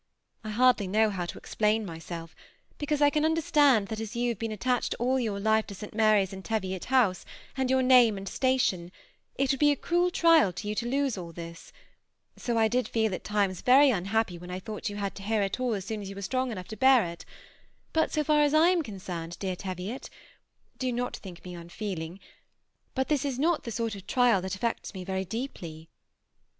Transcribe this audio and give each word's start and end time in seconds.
I 0.43 0.49
hardlj 0.51 0.89
know 0.89 1.11
how 1.11 1.27
to 1.27 1.39
px 1.39 1.55
plain 1.59 1.85
myself, 1.85 2.33
because 2.79 3.03
I 3.03 3.11
can 3.11 3.23
understand 3.23 3.89
that 3.89 3.99
as 3.99 4.15
joa 4.15 4.29
have 4.29 4.39
been 4.39 4.51
attached 4.51 4.95
all 4.97 5.19
your 5.19 5.39
life 5.39 5.67
to 5.67 5.75
St. 5.75 5.93
Mary's 5.93 6.33
and 6.33 6.43
Teviot 6.43 6.85
Hoase, 6.85 7.23
and 7.55 7.69
your 7.69 7.83
name 7.83 8.17
and 8.17 8.27
station, 8.27 8.91
it 9.35 9.51
woold 9.51 9.59
be 9.59 9.69
a 9.71 9.75
cruel 9.75 10.09
trial 10.09 10.51
to 10.53 10.67
you 10.67 10.73
to 10.73 10.87
lose 10.89 11.19
all 11.19 11.31
this; 11.31 11.71
so 12.35 12.57
I 12.57 12.67
£d 12.67 12.87
feel 12.87 13.13
at 13.13 13.23
times 13.23 13.61
very 13.61 13.89
nnhappy 13.89 14.41
when 14.41 14.49
I 14.49 14.59
thought 14.59 14.85
yoa 14.85 14.95
had 14.97 15.13
to 15.17 15.21
hear 15.21 15.43
it 15.43 15.53
aQ 15.59 15.77
as 15.77 15.85
soon 15.85 16.01
as 16.01 16.09
you 16.09 16.15
were 16.15 16.21
strong 16.23 16.51
enough 16.51 16.69
to 16.69 16.75
bear 16.77 17.03
it; 17.05 17.23
bat 17.93 18.11
so 18.11 18.23
far 18.23 18.41
as 18.41 18.55
/ 18.55 18.55
am 18.55 18.81
concerned, 18.81 19.37
dear 19.39 19.55
Teviot, 19.55 20.09
(do 20.79 20.91
not 20.91 21.15
think 21.17 21.45
me 21.45 21.53
onfeeHng,) 21.53 22.19
but 22.95 23.07
this 23.07 23.23
is 23.23 23.37
not 23.37 23.65
the 23.65 23.71
sort 23.71 23.93
of 23.93 24.07
trial 24.07 24.41
that 24.41 24.55
affects 24.55 24.95
me 24.95 25.03
very 25.03 25.25
deeply." 25.25 25.89